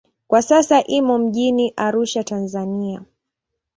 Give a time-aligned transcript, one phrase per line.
[0.27, 3.03] Kwa sasa imo mjini Arusha, Tanzania.